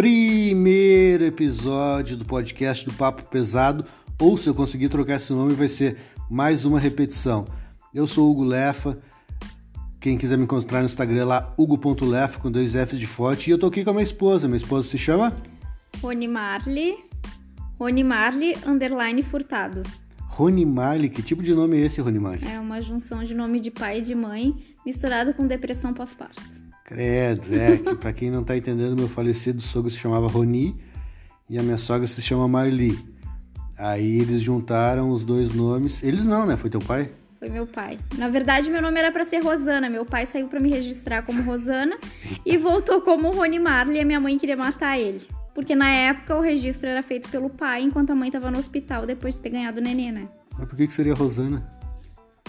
primeiro 0.00 1.26
episódio 1.26 2.16
do 2.16 2.24
podcast 2.24 2.86
do 2.86 2.92
Papo 2.94 3.22
Pesado, 3.24 3.84
ou 4.18 4.38
se 4.38 4.48
eu 4.48 4.54
conseguir 4.54 4.88
trocar 4.88 5.16
esse 5.16 5.30
nome, 5.30 5.52
vai 5.52 5.68
ser 5.68 5.98
mais 6.30 6.64
uma 6.64 6.80
repetição. 6.80 7.44
Eu 7.92 8.06
sou 8.06 8.30
Hugo 8.30 8.42
Lefa. 8.42 8.98
Quem 10.00 10.16
quiser 10.16 10.38
me 10.38 10.44
encontrar 10.44 10.78
no 10.78 10.86
Instagram 10.86 11.20
é 11.20 11.24
lá, 11.24 11.54
hugo.lefa, 11.54 12.40
com 12.40 12.50
dois 12.50 12.72
Fs 12.72 12.98
de 12.98 13.06
forte. 13.06 13.48
E 13.48 13.50
eu 13.50 13.58
tô 13.58 13.66
aqui 13.66 13.84
com 13.84 13.90
a 13.90 13.92
minha 13.92 14.02
esposa. 14.02 14.48
Minha 14.48 14.56
esposa 14.56 14.88
se 14.88 14.96
chama? 14.96 15.36
Rony 16.00 16.28
Marley. 16.28 16.96
Rony 17.78 18.02
Marley, 18.02 18.56
underline 18.66 19.22
furtado. 19.22 19.82
Rony 20.28 20.64
Marley, 20.64 21.10
que 21.10 21.22
tipo 21.22 21.42
de 21.42 21.52
nome 21.52 21.76
é 21.76 21.84
esse, 21.84 22.00
Rony 22.00 22.18
Marley? 22.18 22.50
É 22.50 22.58
uma 22.58 22.80
junção 22.80 23.22
de 23.22 23.34
nome 23.34 23.60
de 23.60 23.70
pai 23.70 23.98
e 23.98 24.02
de 24.02 24.14
mãe, 24.14 24.56
misturado 24.86 25.34
com 25.34 25.46
depressão 25.46 25.92
pós-parto. 25.92 26.59
Credo, 26.90 27.54
é, 27.54 27.76
que 27.76 27.94
pra 27.94 28.12
quem 28.12 28.32
não 28.32 28.42
tá 28.42 28.56
entendendo, 28.56 28.96
meu 28.96 29.08
falecido 29.08 29.62
sogro 29.62 29.88
se 29.88 29.96
chamava 29.96 30.26
Rony 30.26 30.76
e 31.48 31.56
a 31.56 31.62
minha 31.62 31.78
sogra 31.78 32.04
se 32.08 32.20
chama 32.20 32.48
Marli. 32.48 32.98
Aí 33.78 34.18
eles 34.18 34.40
juntaram 34.42 35.08
os 35.10 35.22
dois 35.22 35.54
nomes. 35.54 36.02
Eles 36.02 36.26
não, 36.26 36.44
né? 36.44 36.56
Foi 36.56 36.68
teu 36.68 36.80
pai? 36.80 37.08
Foi 37.38 37.48
meu 37.48 37.64
pai. 37.64 37.96
Na 38.18 38.28
verdade, 38.28 38.68
meu 38.68 38.82
nome 38.82 38.98
era 38.98 39.12
para 39.12 39.24
ser 39.24 39.38
Rosana. 39.38 39.88
Meu 39.88 40.04
pai 40.04 40.26
saiu 40.26 40.48
para 40.48 40.58
me 40.58 40.68
registrar 40.68 41.22
como 41.22 41.40
Rosana 41.42 41.96
e 42.44 42.56
voltou 42.56 43.00
como 43.02 43.30
Rony 43.30 43.60
Marley 43.60 43.98
e 43.98 44.00
a 44.00 44.04
minha 44.04 44.18
mãe 44.18 44.36
queria 44.36 44.56
matar 44.56 44.98
ele. 44.98 45.24
Porque 45.54 45.76
na 45.76 45.92
época 45.92 46.36
o 46.36 46.40
registro 46.40 46.88
era 46.88 47.04
feito 47.04 47.28
pelo 47.28 47.48
pai 47.48 47.82
enquanto 47.82 48.10
a 48.10 48.16
mãe 48.16 48.32
tava 48.32 48.50
no 48.50 48.58
hospital 48.58 49.06
depois 49.06 49.36
de 49.36 49.42
ter 49.42 49.50
ganhado 49.50 49.78
o 49.78 49.80
nenê, 49.82 50.10
né? 50.10 50.28
Mas 50.58 50.68
por 50.68 50.76
que, 50.76 50.88
que 50.88 50.92
seria 50.92 51.14
Rosana? 51.14 51.64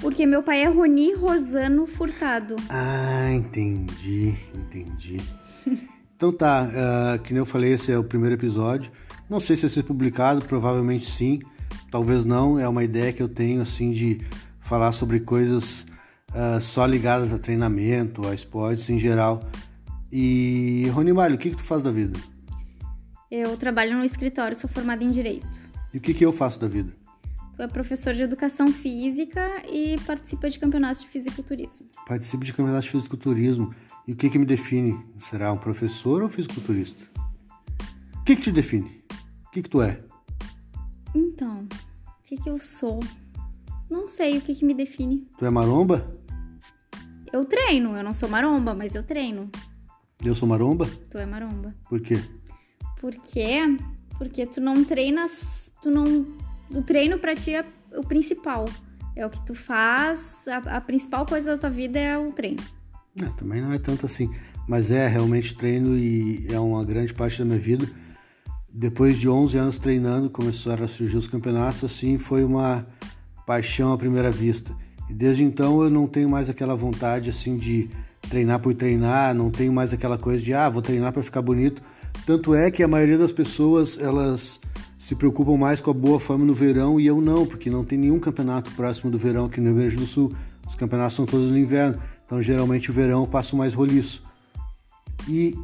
Porque 0.01 0.25
meu 0.25 0.41
pai 0.41 0.63
é 0.63 0.67
Roni 0.67 1.13
Rosano 1.13 1.85
Furtado. 1.85 2.55
Ah, 2.69 3.31
entendi, 3.31 4.35
entendi. 4.53 5.21
Então 6.21 6.31
tá, 6.31 6.69
uh, 6.69 7.19
que 7.23 7.33
nem 7.33 7.39
eu 7.39 7.47
falei, 7.47 7.73
esse 7.73 7.91
é 7.91 7.97
o 7.97 8.03
primeiro 8.03 8.35
episódio. 8.35 8.91
Não 9.27 9.39
sei 9.39 9.55
se 9.55 9.63
vai 9.63 9.71
ser 9.71 9.81
publicado, 9.81 10.45
provavelmente 10.45 11.09
sim, 11.09 11.39
talvez 11.89 12.23
não. 12.23 12.59
É 12.59 12.69
uma 12.69 12.83
ideia 12.83 13.11
que 13.11 13.23
eu 13.23 13.27
tenho 13.27 13.59
assim 13.59 13.89
de 13.89 14.21
falar 14.59 14.91
sobre 14.91 15.19
coisas 15.21 15.83
uh, 16.29 16.61
só 16.61 16.85
ligadas 16.85 17.33
a 17.33 17.39
treinamento, 17.39 18.27
a 18.27 18.35
esportes 18.35 18.87
em 18.91 18.99
geral. 18.99 19.41
E 20.11 20.87
Rony 20.93 21.11
Malho, 21.11 21.33
o 21.33 21.37
que, 21.39 21.49
que 21.49 21.55
tu 21.55 21.63
faz 21.63 21.81
da 21.81 21.89
vida? 21.89 22.19
Eu 23.31 23.57
trabalho 23.57 23.97
no 23.97 24.05
escritório, 24.05 24.55
sou 24.55 24.69
formada 24.69 25.03
em 25.03 25.09
Direito. 25.09 25.49
E 25.91 25.97
o 25.97 26.01
que, 26.01 26.13
que 26.13 26.23
eu 26.23 26.31
faço 26.31 26.59
da 26.59 26.67
vida? 26.67 26.93
É 27.61 27.67
professor 27.67 28.13
de 28.13 28.23
educação 28.23 28.67
física 28.73 29.47
e 29.71 29.95
participa 30.07 30.49
de 30.49 30.57
campeonatos 30.57 31.03
de 31.03 31.09
fisiculturismo. 31.09 31.87
Participo 32.07 32.43
de 32.43 32.51
campeonatos 32.51 32.85
de 32.85 32.91
fisiculturismo. 32.91 33.75
E 34.07 34.13
o 34.13 34.15
que, 34.15 34.31
que 34.31 34.39
me 34.39 34.45
define? 34.45 34.99
Será 35.19 35.53
um 35.53 35.57
professor 35.57 36.23
ou 36.23 36.29
fisiculturista? 36.29 37.03
O 38.19 38.23
que, 38.23 38.35
que 38.35 38.41
te 38.41 38.51
define? 38.51 39.03
O 39.45 39.51
que, 39.51 39.61
que 39.61 39.69
tu 39.69 39.79
é? 39.79 40.01
Então, 41.13 41.67
o 42.07 42.23
que, 42.23 42.35
que 42.35 42.49
eu 42.49 42.57
sou? 42.57 42.99
Não 43.87 44.07
sei 44.07 44.39
o 44.39 44.41
que, 44.41 44.55
que 44.55 44.65
me 44.65 44.73
define. 44.73 45.27
Tu 45.37 45.45
é 45.45 45.49
maromba? 45.51 46.11
Eu 47.31 47.45
treino, 47.45 47.95
eu 47.95 48.03
não 48.03 48.13
sou 48.13 48.27
maromba, 48.27 48.73
mas 48.73 48.95
eu 48.95 49.03
treino. 49.03 49.51
Eu 50.25 50.33
sou 50.33 50.47
maromba? 50.47 50.89
Tu 51.09 51.17
é 51.17 51.25
maromba. 51.27 51.75
Por 51.87 52.01
quê? 52.01 52.19
Por 52.99 53.15
quê? 53.17 53.59
Porque 54.17 54.45
tu 54.45 54.59
não 54.59 54.83
treinas, 54.83 55.71
tu 55.81 55.91
não. 55.91 56.25
O 56.73 56.81
treino 56.81 57.19
pra 57.19 57.35
ti 57.35 57.53
é 57.53 57.65
o 57.95 58.03
principal. 58.03 58.65
É 59.15 59.25
o 59.25 59.29
que 59.29 59.45
tu 59.45 59.53
faz, 59.53 60.47
a, 60.47 60.77
a 60.77 60.81
principal 60.81 61.25
coisa 61.25 61.51
da 61.51 61.57
tua 61.57 61.69
vida 61.69 61.99
é 61.99 62.17
o 62.17 62.31
treino. 62.31 62.61
Não, 63.19 63.29
também 63.33 63.61
não 63.61 63.73
é 63.73 63.77
tanto 63.77 64.05
assim. 64.05 64.29
Mas 64.67 64.91
é 64.91 65.07
realmente 65.07 65.55
treino 65.55 65.97
e 65.97 66.47
é 66.49 66.59
uma 66.59 66.85
grande 66.85 67.13
parte 67.13 67.39
da 67.39 67.45
minha 67.45 67.59
vida. 67.59 67.89
Depois 68.73 69.17
de 69.17 69.27
11 69.27 69.57
anos 69.57 69.77
treinando, 69.77 70.29
começaram 70.29 70.85
a 70.85 70.87
surgir 70.87 71.17
os 71.17 71.27
campeonatos, 71.27 71.83
assim, 71.83 72.17
foi 72.17 72.43
uma 72.43 72.87
paixão 73.45 73.91
à 73.91 73.97
primeira 73.97 74.31
vista. 74.31 74.73
E 75.09 75.13
desde 75.13 75.43
então 75.43 75.83
eu 75.83 75.89
não 75.89 76.07
tenho 76.07 76.29
mais 76.29 76.49
aquela 76.49 76.73
vontade, 76.73 77.29
assim, 77.29 77.57
de 77.57 77.89
treinar 78.29 78.61
por 78.61 78.73
treinar, 78.73 79.35
não 79.35 79.51
tenho 79.51 79.73
mais 79.73 79.91
aquela 79.91 80.17
coisa 80.17 80.41
de, 80.43 80.53
ah, 80.53 80.69
vou 80.69 80.81
treinar 80.81 81.11
para 81.11 81.21
ficar 81.21 81.41
bonito. 81.41 81.81
Tanto 82.25 82.55
é 82.55 82.71
que 82.71 82.81
a 82.81 82.87
maioria 82.87 83.17
das 83.17 83.33
pessoas, 83.33 83.97
elas 83.99 84.57
se 85.01 85.15
preocupam 85.15 85.57
mais 85.57 85.81
com 85.81 85.89
a 85.89 85.93
boa 85.95 86.19
forma 86.19 86.45
no 86.45 86.53
verão 86.53 86.99
e 86.99 87.07
eu 87.07 87.19
não, 87.19 87.43
porque 87.43 87.71
não 87.71 87.83
tem 87.83 87.97
nenhum 87.97 88.19
campeonato 88.19 88.69
próximo 88.73 89.09
do 89.09 89.17
verão 89.17 89.45
aqui 89.45 89.59
no 89.59 89.69
Rio 89.69 89.77
Grande 89.77 89.95
do 89.95 90.05
Sul. 90.05 90.31
Os 90.67 90.75
campeonatos 90.75 91.15
são 91.15 91.25
todos 91.25 91.49
no 91.49 91.57
inverno, 91.57 91.99
então 92.23 92.39
geralmente 92.39 92.91
o 92.91 92.93
verão 92.93 93.21
eu 93.21 93.27
passo 93.27 93.57
mais 93.57 93.73
roliço. 93.73 94.23
E. 95.27 95.57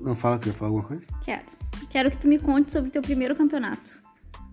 Não 0.00 0.14
fala, 0.14 0.38
quer 0.38 0.52
falar 0.52 0.68
alguma 0.68 0.86
coisa? 0.86 1.02
Quero. 1.24 1.42
Quero 1.90 2.08
que 2.08 2.18
tu 2.18 2.28
me 2.28 2.38
conte 2.38 2.70
sobre 2.70 2.88
o 2.88 2.92
teu 2.92 3.02
primeiro 3.02 3.34
campeonato. 3.34 4.00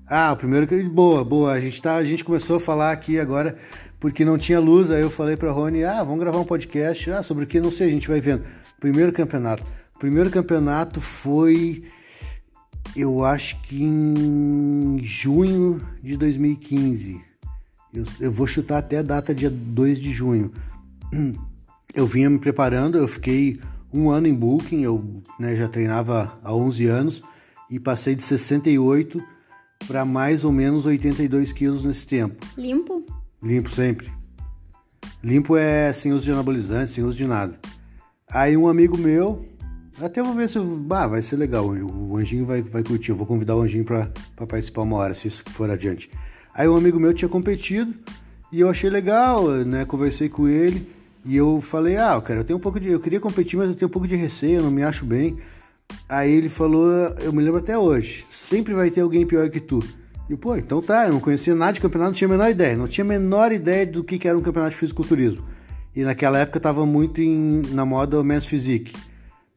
Ah, 0.10 0.32
o 0.32 0.36
primeiro 0.36 0.66
que. 0.66 0.82
Boa, 0.90 1.24
boa. 1.24 1.52
A 1.52 1.60
gente, 1.60 1.80
tá, 1.80 1.98
a 1.98 2.04
gente 2.04 2.24
começou 2.24 2.58
a 2.58 2.60
falar 2.60 2.92
aqui 2.92 3.20
agora 3.20 3.56
porque 4.00 4.26
não 4.26 4.40
tinha 4.40 4.60
luz. 4.60 4.90
Aí 4.90 5.02
eu 5.02 5.12
falei 5.12 5.38
pra 5.38 5.52
Rony: 5.52 5.84
ah, 5.84 6.04
vamos 6.04 6.20
gravar 6.20 6.40
um 6.40 6.46
podcast. 6.46 7.12
Ah, 7.12 7.22
sobre 7.22 7.44
o 7.44 7.48
que? 7.48 7.60
Não 7.60 7.70
sei, 7.70 7.90
a 7.90 7.92
gente 7.92 8.08
vai 8.08 8.20
vendo. 8.20 8.44
Primeiro 8.80 9.14
campeonato. 9.14 9.62
O 9.96 10.00
primeiro 10.00 10.32
campeonato 10.32 11.00
foi. 11.00 11.84
Eu 12.96 13.24
acho 13.24 13.62
que 13.62 13.82
em 13.84 15.00
junho 15.02 15.82
de 16.04 16.18
2015. 16.18 17.22
Eu, 17.94 18.04
eu 18.20 18.32
vou 18.32 18.48
chutar 18.48 18.80
até 18.80 19.00
a 19.00 19.02
data 19.02 19.34
dia 19.34 19.50
2 19.50 20.00
de 20.00 20.12
junho. 20.12 20.52
Eu 21.94 22.08
vinha 22.08 22.30
me 22.30 22.40
preparando, 22.40 22.98
eu 22.98 23.06
fiquei 23.06 23.60
um 23.92 24.10
ano 24.10 24.26
em 24.26 24.34
Booking, 24.34 24.82
eu 24.82 25.22
né, 25.38 25.58
já 25.58 25.68
treinava 25.68 26.40
há 26.42 26.56
11 26.56 26.86
anos 26.86 27.22
e 27.70 27.82
passei 27.82 28.16
de 28.16 28.24
68 28.24 29.22
para 29.86 30.06
mais 30.06 30.46
ou 30.46 30.54
menos 30.54 30.86
82 30.86 31.52
quilos 31.52 31.84
nesse 31.84 32.08
tempo. 32.08 32.46
Limpo? 32.58 33.06
Limpo 33.44 33.70
sempre. 33.70 34.10
Limpo 35.22 35.58
é 35.58 35.92
sem 35.92 36.14
uso 36.14 36.24
de 36.24 36.32
anabolizante, 36.32 36.92
sem 36.92 37.04
uso 37.04 37.18
de 37.18 37.28
nada. 37.28 37.60
Aí 38.30 38.56
um 38.56 38.68
amigo 38.68 38.98
meu, 38.98 39.44
até 40.06 40.22
vou 40.22 40.34
ver 40.34 40.50
se 40.50 40.60
bah, 40.60 41.08
vai 41.08 41.22
ser 41.22 41.36
legal, 41.36 41.68
o 41.68 42.18
Anjinho 42.18 42.46
vai, 42.46 42.62
vai 42.62 42.84
curtir, 42.84 43.12
eu 43.12 43.16
vou 43.16 43.26
convidar 43.26 43.56
o 43.56 43.62
Anjinho 43.62 43.86
para 43.86 44.10
participar 44.48 44.82
uma 44.82 44.98
hora, 44.98 45.14
se 45.14 45.28
isso 45.28 45.44
for 45.48 45.70
adiante. 45.70 46.10
Aí 46.54 46.68
um 46.68 46.76
amigo 46.76 47.00
meu 47.00 47.14
tinha 47.14 47.30
competido 47.30 47.94
e 48.52 48.60
eu 48.60 48.70
achei 48.70 48.90
legal, 48.90 49.48
né? 49.50 49.86
Conversei 49.86 50.28
com 50.28 50.48
ele 50.48 50.88
e 51.24 51.38
eu 51.38 51.62
falei, 51.62 51.98
ah, 51.98 52.20
cara, 52.22 52.40
eu 52.40 52.44
tenho 52.44 52.58
um 52.58 52.62
pouco 52.62 52.80
de. 52.80 52.90
Eu 52.90 53.00
queria 53.00 53.20
competir, 53.20 53.58
mas 53.58 53.70
eu 53.70 53.76
tenho 53.76 53.88
um 53.88 53.92
pouco 53.92 54.08
de 54.08 54.16
receio, 54.16 54.58
eu 54.58 54.64
não 54.64 54.72
me 54.72 54.84
acho 54.84 55.06
bem. 55.06 55.38
Aí 56.10 56.32
ele 56.32 56.50
falou, 56.50 56.88
eu 57.20 57.32
me 57.32 57.44
lembro 57.44 57.60
até 57.60 57.78
hoje, 57.78 58.26
sempre 58.30 58.74
vai 58.74 58.90
ter 58.90 59.02
alguém 59.02 59.26
pior 59.26 59.50
que 59.50 59.60
tu. 59.60 59.84
E 60.30 60.36
pô, 60.36 60.56
então 60.56 60.82
tá, 60.82 61.06
eu 61.06 61.14
não 61.14 61.20
conhecia 61.20 61.54
nada 61.54 61.74
de 61.74 61.82
campeonato, 61.82 62.12
não 62.12 62.16
tinha 62.16 62.28
a 62.28 62.32
menor 62.32 62.50
ideia, 62.50 62.78
não 62.78 62.88
tinha 62.88 63.04
a 63.04 63.08
menor 63.08 63.52
ideia 63.52 63.86
do 63.86 64.04
que, 64.04 64.18
que 64.18 64.28
era 64.28 64.38
um 64.38 64.42
campeonato 64.42 64.72
de 64.72 64.80
fisiculturismo. 64.80 65.44
E 65.96 66.04
naquela 66.04 66.40
época 66.40 66.60
tava 66.60 66.86
muito 66.86 67.22
em, 67.22 67.62
na 67.72 67.86
moda 67.86 68.20
o 68.20 68.24
Men's 68.24 68.46
Physique. 68.46 68.94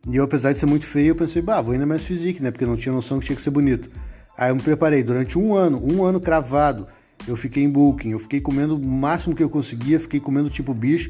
E 0.07 0.17
eu, 0.17 0.25
apesar 0.25 0.53
de 0.53 0.59
ser 0.59 0.67
muito 0.67 0.85
feio, 0.85 1.09
eu 1.09 1.15
pensei, 1.15 1.41
bah, 1.41 1.63
vou 1.63 1.77
na 1.79 1.87
Men's 1.87 2.05
Physique, 2.05 2.43
né? 2.43 2.51
Porque 2.51 2.65
eu 2.65 2.69
não 2.69 2.77
tinha 2.77 2.95
noção 2.95 3.19
que 3.19 3.27
tinha 3.27 3.37
que 3.37 3.43
ser 3.43 3.51
bonito. 3.51 3.91
Aí 4.37 4.51
eu 4.51 4.57
me 4.57 4.63
preparei 4.63 5.03
durante 5.03 5.39
um 5.39 5.55
ano, 5.55 5.81
um 5.83 6.05
ano 6.05 6.21
cravado. 6.21 6.87
Eu 7.27 7.37
fiquei 7.37 7.63
em 7.63 7.71
booking, 7.71 8.11
eu 8.11 8.19
fiquei 8.19 8.41
comendo 8.41 8.77
o 8.77 8.79
máximo 8.79 9.35
que 9.35 9.43
eu 9.43 9.49
conseguia, 9.49 9.99
fiquei 9.99 10.21
comendo 10.21 10.51
tipo 10.51 10.75
bicho. 10.75 11.09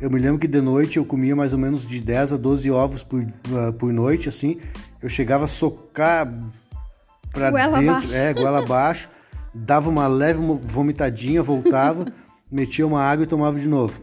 Eu 0.00 0.10
me 0.10 0.20
lembro 0.20 0.38
que 0.38 0.46
de 0.46 0.60
noite 0.60 0.98
eu 0.98 1.04
comia 1.04 1.34
mais 1.34 1.52
ou 1.52 1.58
menos 1.58 1.86
de 1.86 1.98
10 2.00 2.34
a 2.34 2.36
12 2.36 2.70
ovos 2.70 3.02
por, 3.02 3.22
uh, 3.22 3.72
por 3.76 3.92
noite, 3.92 4.28
assim. 4.28 4.58
Eu 5.02 5.08
chegava 5.08 5.46
a 5.46 5.48
socar 5.48 6.32
pra 7.32 7.50
Goela 7.50 7.78
dentro, 7.78 7.96
abaixo. 7.96 8.14
é, 8.14 8.34
goela 8.34 8.58
abaixo, 8.62 9.08
dava 9.54 9.88
uma 9.88 10.06
leve 10.06 10.40
vomitadinha, 10.62 11.42
voltava, 11.42 12.06
metia 12.52 12.86
uma 12.86 13.02
água 13.02 13.24
e 13.24 13.26
tomava 13.26 13.58
de 13.58 13.68
novo. 13.68 14.00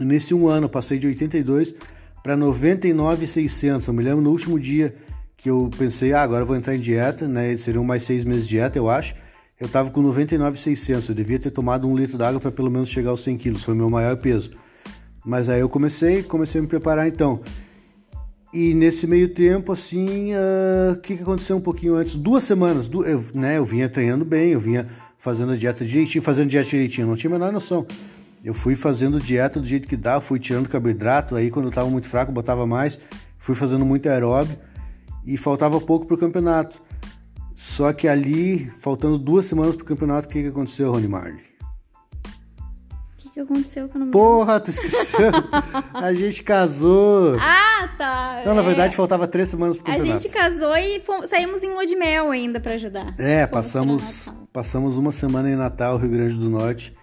E 0.00 0.04
nesse 0.04 0.34
um 0.34 0.48
ano 0.48 0.64
eu 0.64 0.70
passei 0.70 0.98
de 0.98 1.06
82 1.06 1.74
para 2.22 2.36
99,600. 2.36 3.86
Eu 3.86 3.94
me 3.94 4.02
lembro 4.02 4.20
no 4.22 4.30
último 4.30 4.58
dia 4.58 4.94
que 5.36 5.48
eu 5.48 5.70
pensei, 5.78 6.12
ah, 6.12 6.22
agora 6.22 6.42
eu 6.42 6.46
vou 6.46 6.56
entrar 6.56 6.74
em 6.74 6.80
dieta, 6.80 7.28
né? 7.28 7.56
Seriam 7.56 7.84
mais 7.84 8.02
seis 8.02 8.24
meses 8.24 8.42
de 8.42 8.56
dieta, 8.56 8.78
eu 8.78 8.88
acho. 8.88 9.14
Eu 9.60 9.68
tava 9.68 9.90
com 9.90 10.02
99,600. 10.02 11.08
Eu 11.08 11.14
devia 11.14 11.38
ter 11.38 11.50
tomado 11.50 11.88
um 11.88 11.96
litro 11.96 12.18
d'água 12.18 12.40
para 12.40 12.50
pelo 12.50 12.70
menos 12.70 12.88
chegar 12.88 13.10
aos 13.10 13.20
100 13.20 13.36
quilos. 13.38 13.64
Foi 13.64 13.74
o 13.74 13.76
meu 13.76 13.90
maior 13.90 14.16
peso. 14.16 14.50
Mas 15.24 15.48
aí 15.48 15.60
eu 15.60 15.68
comecei, 15.68 16.22
comecei 16.22 16.58
a 16.58 16.62
me 16.62 16.68
preparar 16.68 17.06
então. 17.06 17.40
E 18.52 18.72
nesse 18.72 19.06
meio 19.06 19.28
tempo, 19.28 19.72
assim, 19.72 20.32
o 20.32 20.92
uh, 20.92 21.00
que, 21.00 21.16
que 21.16 21.22
aconteceu 21.22 21.56
um 21.56 21.60
pouquinho 21.60 21.96
antes? 21.96 22.16
Duas 22.16 22.44
semanas, 22.44 22.86
du 22.86 23.04
eu, 23.04 23.22
né, 23.34 23.58
eu 23.58 23.64
vinha 23.64 23.88
treinando 23.90 24.24
bem, 24.24 24.52
eu 24.52 24.60
vinha 24.60 24.86
fazendo 25.18 25.52
a 25.52 25.56
dieta 25.56 25.84
direitinho, 25.84 26.22
fazendo 26.22 26.48
dieta 26.48 26.66
direitinho, 26.66 27.06
não 27.06 27.14
tinha 27.14 27.30
a 27.30 27.38
menor 27.38 27.52
noção. 27.52 27.86
Eu 28.48 28.54
fui 28.54 28.74
fazendo 28.74 29.20
dieta 29.20 29.60
do 29.60 29.66
jeito 29.66 29.86
que 29.86 29.94
dá, 29.94 30.22
fui 30.22 30.38
tirando 30.40 30.70
carboidrato, 30.70 31.36
aí 31.36 31.50
quando 31.50 31.66
eu 31.66 31.70
tava 31.70 31.90
muito 31.90 32.08
fraco, 32.08 32.32
botava 32.32 32.66
mais, 32.66 32.98
fui 33.36 33.54
fazendo 33.54 33.84
muito 33.84 34.08
aeróbio 34.08 34.58
e 35.26 35.36
faltava 35.36 35.78
pouco 35.78 36.06
pro 36.06 36.16
campeonato. 36.16 36.80
Só 37.54 37.92
que 37.92 38.08
ali, 38.08 38.64
faltando 38.80 39.18
duas 39.18 39.44
semanas 39.44 39.76
pro 39.76 39.84
campeonato, 39.84 40.26
o 40.26 40.30
que, 40.30 40.40
que 40.40 40.48
aconteceu, 40.48 40.90
Rony 40.90 41.06
Marley? 41.08 41.42
O 43.26 43.30
que, 43.30 43.40
aconteceu 43.40 43.86
que 43.86 43.96
eu 43.96 43.98
não 43.98 44.06
me 44.06 44.12
Porra, 44.12 44.58
tu 44.58 44.70
esqueceu? 44.70 45.30
a 45.92 46.14
gente 46.14 46.42
casou. 46.42 47.36
Ah, 47.38 47.86
tá. 47.98 48.42
Não, 48.46 48.54
na 48.54 48.62
É, 48.62 48.64
verdade 48.64 48.96
faltava 48.96 49.26
três 49.26 49.50
semanas 49.50 49.76
pro 49.76 49.92
A 49.92 49.94
campeonato. 49.94 50.22
gente 50.22 50.32
casou 50.32 50.74
e 50.74 51.02
saímos 51.28 51.62
em 51.62 51.68
lua 51.68 51.84
de 51.84 51.96
mel 51.96 52.30
ainda 52.30 52.58
pra 52.58 52.72
ajudar. 52.72 53.04
É, 53.18 53.40
Fomos 53.46 53.50
passamos, 53.50 54.32
passamos 54.50 54.96
uma 54.96 55.12
semana 55.12 55.50
em 55.50 55.54
Natal, 55.54 55.98
Rio 55.98 56.10
Grande 56.10 56.34
do 56.36 56.48
Norte. 56.48 56.96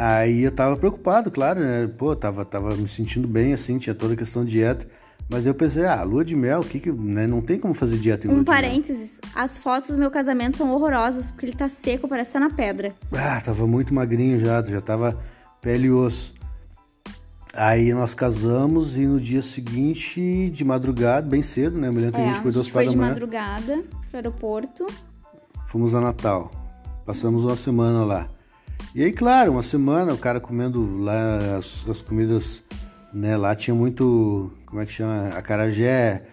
Aí 0.00 0.44
eu 0.44 0.52
tava 0.52 0.76
preocupado, 0.76 1.28
claro, 1.28 1.58
né? 1.58 1.90
Pô, 1.98 2.14
tava, 2.14 2.44
tava 2.44 2.76
me 2.76 2.86
sentindo 2.86 3.26
bem, 3.26 3.52
assim, 3.52 3.78
tinha 3.78 3.92
toda 3.92 4.14
a 4.14 4.16
questão 4.16 4.44
de 4.44 4.52
dieta. 4.52 4.86
Mas 5.28 5.44
eu 5.44 5.52
pensei, 5.52 5.84
ah, 5.86 6.04
lua 6.04 6.24
de 6.24 6.36
mel, 6.36 6.60
o 6.60 6.64
que 6.64 6.78
que... 6.78 6.92
Né? 6.92 7.26
Não 7.26 7.42
tem 7.42 7.58
como 7.58 7.74
fazer 7.74 7.98
dieta 7.98 8.24
em 8.24 8.30
lua 8.30 8.38
Um 8.38 8.44
de 8.44 8.48
mel. 8.48 8.60
parênteses, 8.60 9.10
as 9.34 9.58
fotos 9.58 9.90
do 9.90 9.98
meu 9.98 10.08
casamento 10.08 10.56
são 10.56 10.70
horrorosas, 10.72 11.32
porque 11.32 11.46
ele 11.46 11.56
tá 11.56 11.68
seco, 11.68 12.06
parece 12.06 12.28
que 12.28 12.34
tá 12.34 12.38
na 12.38 12.48
pedra. 12.48 12.94
Ah, 13.12 13.40
tava 13.40 13.66
muito 13.66 13.92
magrinho 13.92 14.38
já, 14.38 14.62
já 14.62 14.80
tava 14.80 15.18
pele 15.60 15.88
e 15.88 15.90
osso. 15.90 16.32
Aí 17.52 17.92
nós 17.92 18.14
casamos 18.14 18.96
e 18.96 19.04
no 19.04 19.18
dia 19.20 19.42
seguinte, 19.42 20.48
de 20.50 20.64
madrugada, 20.64 21.26
bem 21.26 21.42
cedo, 21.42 21.76
né? 21.76 21.88
Eu 21.88 21.92
me 21.92 21.98
lembro 22.02 22.12
que 22.14 22.20
é, 22.20 22.24
a 22.24 22.28
gente 22.28 22.38
acordou 22.38 22.62
às 22.62 22.68
quatro 22.68 22.90
de 22.90 22.94
da 22.94 23.00
manhã. 23.02 23.14
madrugada 23.14 23.82
pro 24.08 24.16
aeroporto. 24.16 24.86
Fomos 25.66 25.92
a 25.92 26.00
Natal. 26.00 26.52
Passamos 27.04 27.44
uma 27.44 27.56
semana 27.56 28.04
lá. 28.04 28.28
E 28.98 29.04
aí, 29.04 29.12
claro, 29.12 29.52
uma 29.52 29.62
semana, 29.62 30.12
o 30.12 30.18
cara 30.18 30.40
comendo 30.40 30.98
lá 30.98 31.56
as, 31.56 31.88
as 31.88 32.02
comidas, 32.02 32.64
né? 33.14 33.36
Lá 33.36 33.54
tinha 33.54 33.72
muito, 33.72 34.50
como 34.66 34.82
é 34.82 34.86
que 34.86 34.90
chama? 34.90 35.28
Acarajé, 35.28 36.24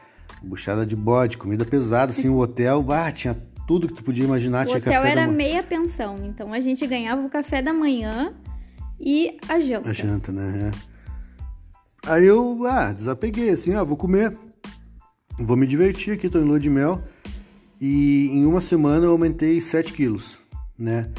buchada 0.41 0.83
de 0.83 0.95
bode, 0.95 1.37
comida 1.37 1.63
pesada, 1.63 2.09
assim, 2.09 2.27
o 2.27 2.39
hotel, 2.39 2.83
ah, 2.91 3.11
tinha 3.11 3.37
tudo 3.67 3.87
que 3.87 3.93
tu 3.93 4.03
podia 4.03 4.25
imaginar, 4.25 4.63
o 4.63 4.65
tinha 4.65 4.77
hotel 4.79 4.93
café 4.93 5.11
era 5.11 5.27
meia 5.27 5.61
pensão, 5.61 6.15
então 6.25 6.51
a 6.51 6.59
gente 6.59 6.87
ganhava 6.87 7.23
o 7.23 7.29
café 7.29 7.61
da 7.61 7.71
manhã 7.71 8.33
e 8.99 9.37
a 9.47 9.59
janta. 9.59 9.91
A 9.91 9.93
janta, 9.93 10.31
né? 10.31 10.71
É. 10.73 12.09
Aí 12.09 12.25
eu, 12.25 12.65
ah, 12.65 12.91
desapeguei, 12.91 13.51
assim, 13.51 13.75
ah, 13.75 13.83
vou 13.83 13.95
comer, 13.95 14.35
vou 15.37 15.55
me 15.55 15.67
divertir 15.67 16.15
aqui, 16.15 16.27
tô 16.27 16.39
em 16.39 16.45
lua 16.45 16.59
de 16.59 16.71
mel. 16.71 17.03
E 17.79 18.27
em 18.29 18.43
uma 18.43 18.59
semana 18.59 19.05
eu 19.05 19.11
aumentei 19.11 19.61
7 19.61 19.93
quilos, 19.93 20.39
né? 20.75 21.11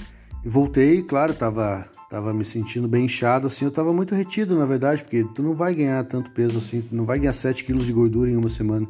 E 0.47 0.49
voltei, 0.49 1.03
claro, 1.03 1.35
tava, 1.35 1.91
tava 2.09 2.33
me 2.33 2.45
sentindo 2.45 2.87
bem 2.87 3.07
inchado, 3.07 3.49
assim, 3.49 3.65
eu 3.65 3.71
tava 3.73 3.93
muito 3.93 4.15
retido, 4.15 4.57
na 4.57 4.65
verdade, 4.65 5.03
porque 5.03 5.25
tu 5.35 5.43
não 5.43 5.57
vai 5.57 5.75
ganhar 5.75 6.05
tanto 6.05 6.31
peso 6.31 6.59
assim, 6.59 6.83
tu 6.83 6.95
não 6.95 7.05
vai 7.05 7.19
ganhar 7.19 7.33
7 7.33 7.65
quilos 7.65 7.85
de 7.85 7.93
gordura 7.93 8.31
em 8.31 8.37
uma 8.37 8.49
semana. 8.49 8.87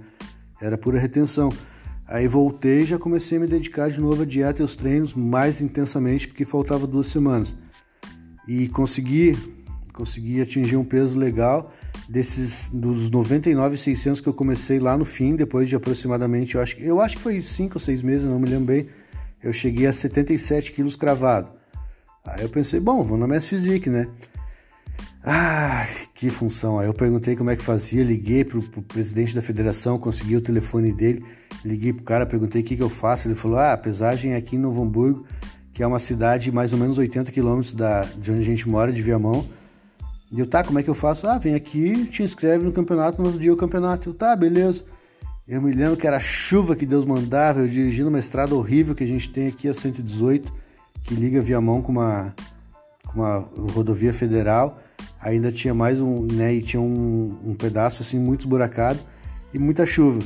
Era 0.61 0.77
pura 0.77 0.99
retenção. 0.99 1.51
Aí 2.07 2.29
voltei 2.29 2.83
e 2.83 2.85
já 2.85 2.99
comecei 2.99 3.39
a 3.39 3.41
me 3.41 3.47
dedicar 3.47 3.89
de 3.89 3.99
novo 3.99 4.21
à 4.21 4.27
dieta 4.27 4.61
e 4.61 4.65
aos 4.65 4.77
treinos 4.77 5.15
mais 5.15 5.63
intensamente, 5.63 6.29
porque 6.29 6.45
faltava 6.45 6.87
duas 6.87 7.07
semanas 7.07 7.57
e 8.47 8.69
consegui 8.69 9.35
consegui 9.95 10.43
atingir 10.43 10.77
um 10.77 10.85
peso 10.85 11.19
legal 11.19 11.73
desses 12.07 12.69
dos 12.69 13.09
99,600 13.09 14.21
que 14.21 14.29
eu 14.29 14.35
comecei 14.35 14.79
lá 14.79 14.95
no 14.95 15.07
fim, 15.07 15.35
depois 15.35 15.71
de 15.71 15.75
aproximadamente, 15.75 16.55
eu 16.55 16.61
acho, 16.61 16.79
eu 16.81 17.01
acho 17.01 17.17
que 17.17 17.23
foi 17.23 17.41
5 17.41 17.77
ou 17.77 17.81
6 17.81 18.03
meses, 18.03 18.29
não 18.29 18.39
me 18.39 18.47
lembro 18.47 18.67
bem, 18.67 18.87
eu 19.47 19.53
cheguei 19.53 19.87
a 19.87 19.93
77 19.93 20.73
quilos 20.73 20.97
cravado. 20.97 21.53
Aí 22.25 22.43
eu 22.43 22.49
pensei, 22.49 22.81
bom, 22.81 23.03
vou 23.05 23.17
na 23.17 23.27
Mass 23.27 23.47
Physique, 23.47 23.89
né? 23.89 24.09
Ah, 25.25 25.87
que 26.15 26.29
função. 26.31 26.79
Aí 26.79 26.87
eu 26.89 26.95
perguntei 26.95 27.37
como 27.37 27.51
é 27.51 27.57
que 27.57 27.63
fazia, 27.63 28.03
liguei 28.03 28.45
pro, 28.45 28.61
pro 28.61 28.83
presidente 28.83 29.35
da 29.35 29.43
federação, 29.43 29.99
consegui 29.99 30.37
o 30.37 30.41
telefone 30.41 30.93
dele, 30.93 31.25
liguei 31.65 31.93
pro 31.93 32.03
cara, 32.03 32.27
perguntei 32.27 32.63
o 32.63 32.65
que, 32.65 32.77
que 32.77 32.83
eu 32.83 32.91
faço. 32.91 33.29
Ele 33.29 33.37
falou: 33.37 33.59
ah, 33.59 33.73
a 33.73 33.77
pesagem 33.77 34.33
é 34.33 34.37
aqui 34.37 34.57
em 34.57 34.59
Novo 34.59 34.83
Hamburgo, 34.83 35.25
que 35.73 35.83
é 35.83 35.87
uma 35.87 36.01
cidade 36.01 36.51
mais 36.51 36.73
ou 36.73 36.79
menos 36.79 36.99
80 36.99 37.31
quilômetros 37.31 37.73
de 37.73 38.31
onde 38.33 38.41
a 38.41 38.45
gente 38.45 38.69
mora, 38.69 38.93
de 38.93 39.01
Viamão. 39.01 39.47
E 40.33 40.41
eu, 40.41 40.47
tá, 40.47 40.65
como 40.65 40.81
é 40.81 40.83
que 40.83 40.91
eu 40.91 40.95
faço? 40.95 41.29
Ah, 41.29 41.39
vem 41.39 41.55
aqui, 41.55 42.07
te 42.07 42.25
inscreve 42.25 42.65
no 42.65 42.73
campeonato, 42.73 43.21
no 43.21 43.29
outro 43.29 43.41
dia 43.41 43.53
o 43.53 43.57
campeonato. 43.57 44.11
Eu, 44.11 44.15
tá, 44.15 44.35
beleza. 44.35 44.85
Eu 45.49 45.63
me 45.63 45.71
lembro 45.71 45.97
que 45.97 46.05
era 46.05 46.17
a 46.17 46.21
chuva 46.21 46.75
que 46.75 46.85
Deus 46.85 47.05
mandava, 47.05 47.61
eu 47.61 47.69
dirigindo 47.69 48.09
uma 48.09 48.19
estrada 48.19 48.53
horrível 48.53 48.97
que 48.97 49.05
a 49.05 49.07
gente 49.07 49.31
tem 49.31 49.47
aqui, 49.47 49.69
a 49.69 49.75
118, 49.75 50.53
que 51.03 51.15
liga 51.15 51.41
Viamão 51.41 51.81
com 51.81 51.93
uma, 51.93 52.35
com 53.07 53.21
uma 53.21 53.49
rodovia 53.73 54.13
federal. 54.13 54.81
Ainda 55.21 55.53
tinha 55.53 55.73
mais 55.73 56.01
um, 56.01 56.23
né, 56.23 56.53
e 56.53 56.61
tinha 56.61 56.81
um, 56.81 57.39
um 57.45 57.55
pedaço 57.55 58.03
assim 58.03 58.19
muito 58.19 58.41
esburacado 58.41 58.99
e 59.55 59.59
muita 59.59 59.87
chuva. 59.87 60.21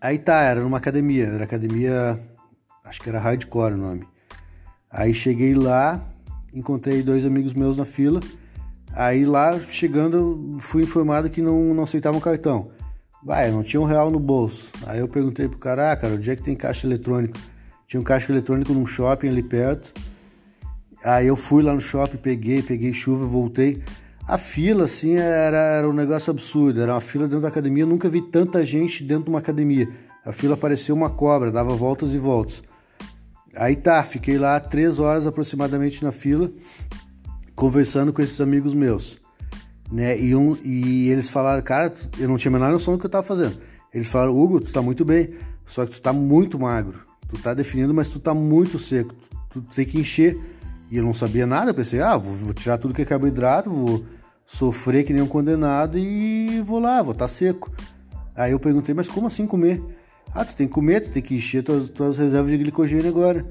Aí 0.00 0.18
tá, 0.18 0.40
era 0.42 0.60
numa 0.60 0.78
academia, 0.78 1.26
era 1.26 1.44
academia, 1.44 2.18
acho 2.84 3.00
que 3.00 3.08
era 3.08 3.20
Hardcore 3.20 3.74
o 3.74 3.78
nome. 3.78 4.02
Aí 4.90 5.14
cheguei 5.14 5.54
lá, 5.54 6.04
encontrei 6.52 7.04
dois 7.04 7.24
amigos 7.24 7.54
meus 7.54 7.78
na 7.78 7.84
fila. 7.84 8.18
Aí 8.92 9.24
lá, 9.24 9.60
chegando, 9.60 10.56
fui 10.58 10.82
informado 10.82 11.30
que 11.30 11.40
não, 11.40 11.72
não 11.72 11.84
aceitavam 11.84 12.20
cartão. 12.20 12.73
Vai, 13.24 13.50
não 13.50 13.62
tinha 13.62 13.80
um 13.80 13.86
real 13.86 14.10
no 14.10 14.20
bolso. 14.20 14.70
Aí 14.86 15.00
eu 15.00 15.08
perguntei 15.08 15.48
pro 15.48 15.58
cara, 15.58 15.92
ah, 15.92 15.96
cara, 15.96 16.14
onde 16.14 16.30
é 16.30 16.36
que 16.36 16.42
tem 16.42 16.54
caixa 16.54 16.86
eletrônico? 16.86 17.38
Tinha 17.86 17.98
um 17.98 18.04
caixa 18.04 18.30
eletrônico 18.30 18.74
num 18.74 18.86
shopping 18.86 19.28
ali 19.28 19.42
perto. 19.42 19.94
Aí 21.02 21.26
eu 21.26 21.36
fui 21.36 21.62
lá 21.62 21.72
no 21.72 21.80
shopping, 21.80 22.18
peguei, 22.18 22.62
peguei 22.62 22.92
chuva, 22.92 23.24
voltei. 23.24 23.82
A 24.28 24.36
fila, 24.36 24.84
assim, 24.84 25.16
era, 25.16 25.56
era 25.56 25.88
um 25.88 25.92
negócio 25.92 26.30
absurdo. 26.30 26.82
Era 26.82 26.92
uma 26.92 27.00
fila 27.00 27.24
dentro 27.24 27.40
da 27.40 27.48
academia. 27.48 27.84
Eu 27.84 27.88
nunca 27.88 28.10
vi 28.10 28.20
tanta 28.20 28.64
gente 28.64 29.02
dentro 29.02 29.24
de 29.24 29.30
uma 29.30 29.38
academia. 29.38 29.88
A 30.22 30.32
fila 30.32 30.54
parecia 30.54 30.94
uma 30.94 31.08
cobra, 31.08 31.50
dava 31.50 31.74
voltas 31.74 32.12
e 32.12 32.18
voltas. 32.18 32.62
Aí 33.56 33.76
tá, 33.76 34.02
fiquei 34.04 34.36
lá 34.36 34.60
três 34.60 34.98
horas 34.98 35.26
aproximadamente 35.26 36.02
na 36.02 36.12
fila, 36.12 36.50
conversando 37.54 38.12
com 38.12 38.20
esses 38.20 38.40
amigos 38.40 38.74
meus. 38.74 39.23
Né? 39.90 40.18
E, 40.18 40.34
um, 40.34 40.56
e 40.64 41.08
eles 41.10 41.30
falaram, 41.30 41.62
cara, 41.62 41.92
eu 42.18 42.28
não 42.28 42.36
tinha 42.36 42.50
a 42.50 42.52
menor 42.52 42.72
noção 42.72 42.94
do 42.94 43.00
que 43.00 43.06
eu 43.06 43.10
tava 43.10 43.26
fazendo. 43.26 43.58
Eles 43.92 44.08
falaram, 44.08 44.36
Hugo, 44.36 44.60
tu 44.60 44.72
tá 44.72 44.82
muito 44.82 45.04
bem, 45.04 45.34
só 45.64 45.84
que 45.84 45.92
tu 45.92 46.02
tá 46.02 46.12
muito 46.12 46.58
magro. 46.58 47.00
Tu 47.28 47.38
tá 47.38 47.54
definindo, 47.54 47.94
mas 47.94 48.08
tu 48.08 48.18
tá 48.18 48.34
muito 48.34 48.78
seco. 48.78 49.14
Tu, 49.50 49.62
tu 49.62 49.74
tem 49.74 49.84
que 49.84 49.98
encher. 49.98 50.38
E 50.90 50.96
eu 50.96 51.04
não 51.04 51.14
sabia 51.14 51.46
nada, 51.46 51.70
eu 51.70 51.74
pensei, 51.74 52.00
ah, 52.00 52.16
vou, 52.16 52.34
vou 52.34 52.54
tirar 52.54 52.78
tudo 52.78 52.94
que 52.94 53.02
é 53.02 53.04
carboidrato, 53.04 53.70
vou 53.70 54.04
sofrer 54.44 55.04
que 55.04 55.12
nem 55.12 55.22
um 55.22 55.26
condenado 55.26 55.98
e 55.98 56.60
vou 56.60 56.78
lá, 56.78 57.02
vou 57.02 57.12
estar 57.12 57.24
tá 57.24 57.28
seco. 57.28 57.72
Aí 58.34 58.52
eu 58.52 58.60
perguntei, 58.60 58.94
mas 58.94 59.08
como 59.08 59.26
assim 59.26 59.46
comer? 59.46 59.82
Ah, 60.32 60.44
tu 60.44 60.56
tem 60.56 60.66
que 60.66 60.72
comer, 60.72 61.00
tu 61.00 61.10
tem 61.10 61.22
que 61.22 61.36
encher 61.36 61.62
tuas, 61.62 61.88
tuas 61.88 62.18
reservas 62.18 62.50
de 62.50 62.58
glicogênio 62.58 63.08
agora. 63.08 63.46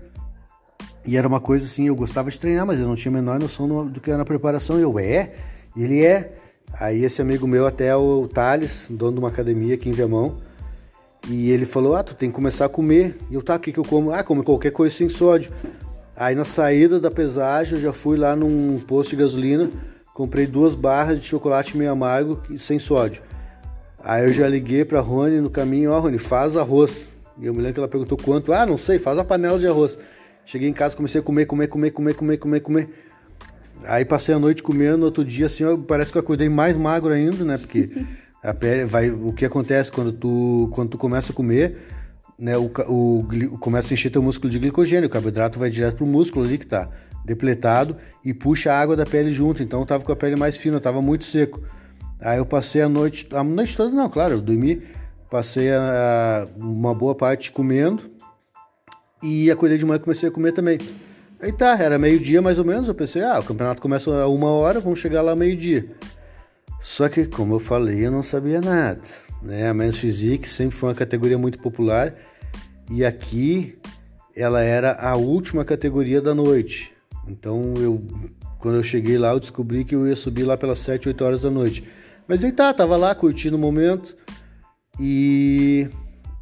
E 1.05 1.17
era 1.17 1.27
uma 1.27 1.39
coisa 1.39 1.65
assim, 1.65 1.87
eu 1.87 1.95
gostava 1.95 2.29
de 2.29 2.37
treinar, 2.39 2.65
mas 2.65 2.79
eu 2.79 2.87
não 2.87 2.95
tinha 2.95 3.11
a 3.11 3.15
menor 3.15 3.39
noção 3.39 3.67
no- 3.67 3.89
do 3.89 3.99
que 3.99 4.11
era 4.11 4.21
a 4.21 4.25
preparação. 4.25 4.79
Eu, 4.79 4.99
é? 4.99 5.33
Ele 5.75 6.05
é. 6.05 6.33
Aí 6.79 7.03
esse 7.03 7.21
amigo 7.21 7.47
meu, 7.47 7.67
até 7.67 7.95
o 7.95 8.27
Thales, 8.27 8.87
dono 8.89 9.13
de 9.13 9.19
uma 9.19 9.29
academia 9.29 9.75
aqui 9.75 9.89
em 9.89 9.91
Viamão, 9.91 10.37
e 11.29 11.51
ele 11.51 11.65
falou, 11.65 11.95
ah, 11.95 12.03
tu 12.03 12.15
tem 12.15 12.29
que 12.29 12.35
começar 12.35 12.65
a 12.65 12.69
comer. 12.69 13.17
E 13.29 13.35
eu, 13.35 13.41
tá, 13.41 13.55
o 13.55 13.59
que 13.59 13.71
que 13.71 13.79
eu 13.79 13.85
como? 13.85 14.11
Ah, 14.11 14.23
come 14.23 14.43
qualquer 14.43 14.71
coisa 14.71 14.95
sem 14.95 15.07
sódio. 15.07 15.51
Aí 16.15 16.35
na 16.35 16.45
saída 16.45 16.99
da 16.99 17.09
pesagem, 17.09 17.75
eu 17.75 17.81
já 17.81 17.93
fui 17.93 18.17
lá 18.17 18.35
num 18.35 18.79
posto 18.79 19.11
de 19.11 19.15
gasolina, 19.17 19.69
comprei 20.13 20.45
duas 20.45 20.75
barras 20.75 21.19
de 21.19 21.25
chocolate 21.25 21.77
meio 21.77 21.91
amargo 21.91 22.41
e 22.49 22.59
sem 22.59 22.77
sódio. 22.77 23.21
Aí 24.03 24.25
eu 24.25 24.33
já 24.33 24.47
liguei 24.47 24.83
pra 24.83 24.99
Rony 24.99 25.39
no 25.39 25.49
caminho, 25.49 25.91
ó, 25.91 25.99
Rony, 25.99 26.19
faz 26.19 26.57
arroz. 26.57 27.13
E 27.39 27.45
eu 27.45 27.53
me 27.53 27.59
lembro 27.59 27.73
que 27.73 27.79
ela 27.79 27.87
perguntou 27.87 28.17
quanto. 28.17 28.51
Ah, 28.51 28.65
não 28.65 28.77
sei, 28.77 28.99
faz 28.99 29.17
a 29.17 29.23
panela 29.23 29.57
de 29.57 29.65
arroz. 29.65 29.97
Cheguei 30.45 30.67
em 30.67 30.73
casa, 30.73 30.95
comecei 30.95 31.21
a 31.21 31.23
comer, 31.23 31.45
comer, 31.45 31.67
comer, 31.67 31.91
comer, 31.91 32.13
comer, 32.13 32.37
comer, 32.37 32.59
comer. 32.59 32.89
Aí 33.85 34.05
passei 34.05 34.33
a 34.33 34.39
noite 34.39 34.63
comendo, 34.63 34.97
no 34.97 35.05
outro 35.05 35.23
dia, 35.23 35.47
assim, 35.47 35.63
ó, 35.63 35.77
parece 35.77 36.11
que 36.11 36.17
eu 36.17 36.21
acordei 36.21 36.49
mais 36.49 36.77
magro 36.77 37.11
ainda, 37.11 37.43
né? 37.43 37.57
Porque 37.57 37.89
a 38.41 38.53
pele 38.53 38.85
vai. 38.85 39.09
O 39.09 39.33
que 39.33 39.45
acontece 39.45 39.91
quando 39.91 40.11
tu, 40.11 40.69
quando 40.73 40.89
tu 40.89 40.97
começa 40.97 41.31
a 41.31 41.35
comer, 41.35 41.77
né? 42.37 42.57
O, 42.57 42.71
o, 42.87 43.57
começa 43.59 43.93
a 43.93 43.95
encher 43.95 44.09
teu 44.09 44.21
músculo 44.21 44.51
de 44.51 44.59
glicogênio, 44.59 45.07
o 45.07 45.11
carboidrato 45.11 45.59
vai 45.59 45.69
direto 45.69 45.97
pro 45.97 46.05
músculo 46.05 46.45
ali 46.45 46.57
que 46.57 46.65
tá 46.65 46.89
depletado 47.25 47.95
e 48.23 48.33
puxa 48.33 48.71
a 48.73 48.79
água 48.79 48.95
da 48.95 49.05
pele 49.05 49.31
junto. 49.31 49.63
Então 49.63 49.79
eu 49.79 49.85
tava 49.85 50.03
com 50.03 50.11
a 50.11 50.15
pele 50.15 50.35
mais 50.35 50.57
fina, 50.57 50.77
eu 50.77 50.81
tava 50.81 51.01
muito 51.01 51.23
seco. 51.25 51.61
Aí 52.19 52.37
eu 52.37 52.45
passei 52.45 52.81
a 52.81 52.89
noite, 52.89 53.27
a 53.31 53.43
noite 53.43 53.75
toda 53.75 53.93
não, 53.93 54.09
claro, 54.09 54.35
eu 54.35 54.41
dormi, 54.41 54.81
passei 55.29 55.71
a- 55.73 56.47
uma 56.55 56.93
boa 56.93 57.15
parte 57.15 57.51
comendo 57.51 58.03
e 59.21 59.51
acordei 59.51 59.77
de 59.77 59.85
manhã 59.85 59.97
e 59.97 60.03
comecei 60.03 60.29
a 60.29 60.31
comer 60.31 60.53
também. 60.53 60.77
Aí 61.43 61.51
tá, 61.51 61.77
era 61.77 61.99
meio-dia 61.99 62.41
mais 62.41 62.57
ou 62.57 62.63
menos, 62.63 62.87
eu 62.87 62.95
pensei, 62.95 63.21
ah, 63.21 63.37
o 63.37 63.43
campeonato 63.43 63.81
começa 63.81 64.09
a 64.09 64.29
uma 64.29 64.47
hora, 64.47 64.79
vamos 64.79 64.99
chegar 64.99 65.21
lá 65.21 65.35
meio-dia. 65.35 65.87
Só 66.79 67.09
que, 67.09 67.25
como 67.25 67.55
eu 67.55 67.59
falei, 67.59 68.05
eu 68.05 68.09
não 68.09 68.23
sabia 68.23 68.61
nada. 68.61 69.01
Né? 69.41 69.67
A 69.67 69.73
Men's 69.73 69.97
Physique 69.97 70.47
sempre 70.47 70.77
foi 70.77 70.87
uma 70.87 70.95
categoria 70.95 71.37
muito 71.37 71.59
popular 71.59 72.15
e 72.89 73.03
aqui 73.03 73.77
ela 74.33 74.61
era 74.61 74.93
a 74.93 75.17
última 75.17 75.65
categoria 75.65 76.21
da 76.21 76.33
noite. 76.33 76.93
Então, 77.27 77.73
eu, 77.75 78.01
quando 78.57 78.75
eu 78.75 78.83
cheguei 78.83 79.17
lá, 79.17 79.33
eu 79.33 79.39
descobri 79.41 79.83
que 79.83 79.95
eu 79.95 80.07
ia 80.07 80.15
subir 80.15 80.43
lá 80.43 80.55
pelas 80.55 80.79
7, 80.79 81.09
8 81.09 81.25
horas 81.25 81.41
da 81.41 81.51
noite. 81.51 81.83
Mas 82.25 82.41
aí 82.41 82.53
tá, 82.53 82.73
tava 82.73 82.95
lá 82.95 83.13
curtindo 83.13 83.57
o 83.57 83.59
momento 83.59 84.15
e 84.97 85.89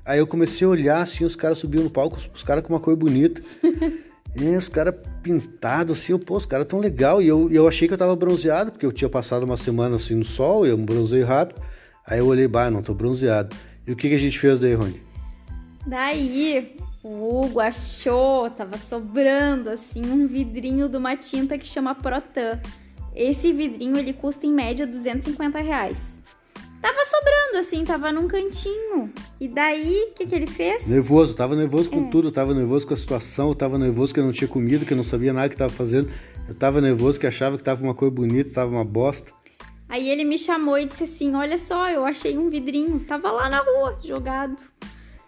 aí 0.05 0.19
eu 0.19 0.27
comecei 0.27 0.67
a 0.67 0.69
olhar 0.69 1.01
assim, 1.01 1.25
os 1.25 1.35
caras 1.35 1.57
subiam 1.57 1.83
no 1.83 1.89
palco, 1.89 2.19
os, 2.31 2.43
caras 2.43 2.63
com 2.63 2.71
uma 2.71 2.79
cor 2.79 2.95
bonita. 2.95 3.41
É, 4.35 4.57
os 4.57 4.69
caras 4.69 4.95
pintados 5.21 5.99
assim, 5.99 6.13
eu, 6.13 6.19
pô, 6.19 6.37
os 6.37 6.45
caras 6.45 6.65
tão 6.65 6.79
legal. 6.79 7.21
E 7.21 7.27
eu, 7.27 7.51
eu 7.51 7.67
achei 7.67 7.87
que 7.87 7.93
eu 7.93 7.97
tava 7.97 8.15
bronzeado, 8.15 8.71
porque 8.71 8.85
eu 8.85 8.91
tinha 8.91 9.09
passado 9.09 9.43
uma 9.43 9.57
semana 9.57 9.97
assim 9.97 10.15
no 10.15 10.23
sol, 10.23 10.65
eu 10.65 10.77
bronzei 10.77 11.23
rápido. 11.23 11.61
Aí 12.05 12.19
eu 12.19 12.27
olhei, 12.27 12.47
bah, 12.47 12.69
não 12.69 12.81
tô 12.81 12.93
bronzeado. 12.93 13.55
E 13.85 13.91
o 13.91 13.95
que, 13.95 14.09
que 14.09 14.15
a 14.15 14.19
gente 14.19 14.39
fez 14.39 14.59
daí, 14.59 14.73
Rony? 14.73 15.01
Daí, 15.85 16.75
o 17.03 17.41
Hugo 17.41 17.59
achou, 17.59 18.49
tava 18.49 18.77
sobrando 18.77 19.69
assim 19.69 20.01
um 20.05 20.27
vidrinho 20.27 20.87
de 20.87 20.97
uma 20.97 21.15
tinta 21.17 21.57
que 21.57 21.67
chama 21.67 21.95
Protan. 21.95 22.59
Esse 23.15 23.51
vidrinho 23.51 23.97
ele 23.97 24.13
custa 24.13 24.45
em 24.45 24.53
média 24.53 24.87
250 24.87 25.59
reais. 25.59 25.97
Tava 26.81 27.05
sobrando 27.05 27.59
assim, 27.59 27.83
tava 27.83 28.11
num 28.11 28.27
cantinho. 28.27 29.13
E 29.39 29.47
daí, 29.47 30.09
o 30.09 30.13
que, 30.15 30.25
que 30.25 30.33
ele 30.33 30.47
fez? 30.47 30.87
Nervoso, 30.87 31.35
tava 31.35 31.55
nervoso 31.55 31.89
com 31.89 32.07
é. 32.07 32.09
tudo, 32.09 32.31
tava 32.31 32.53
nervoso 32.55 32.87
com 32.87 32.93
a 32.95 32.97
situação, 32.97 33.53
tava 33.53 33.77
nervoso 33.77 34.13
que 34.13 34.19
eu 34.19 34.23
não 34.23 34.31
tinha 34.31 34.47
comido, 34.47 34.85
que 34.85 34.93
eu 34.93 34.97
não 34.97 35.03
sabia 35.03 35.31
nada 35.31 35.47
que 35.47 35.55
tava 35.55 35.71
fazendo. 35.71 36.11
Eu 36.47 36.55
tava 36.55 36.81
nervoso 36.81 37.19
que 37.19 37.27
achava 37.27 37.55
que 37.57 37.63
tava 37.63 37.83
uma 37.83 37.93
coisa 37.93 38.13
bonita, 38.13 38.51
tava 38.51 38.71
uma 38.71 38.83
bosta. 38.83 39.31
Aí 39.87 40.09
ele 40.09 40.23
me 40.23 40.39
chamou 40.39 40.77
e 40.79 40.85
disse 40.85 41.03
assim: 41.03 41.35
Olha 41.35 41.57
só, 41.57 41.87
eu 41.89 42.03
achei 42.03 42.37
um 42.37 42.49
vidrinho, 42.49 42.99
tava 43.01 43.31
lá 43.31 43.47
na 43.47 43.59
rua, 43.59 43.99
jogado. 44.03 44.55